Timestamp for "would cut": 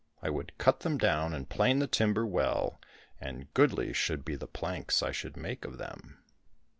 0.31-0.79